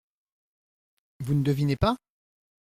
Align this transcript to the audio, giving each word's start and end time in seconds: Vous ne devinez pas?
Vous 1.19 1.35
ne 1.35 1.43
devinez 1.43 1.75
pas? 1.75 1.95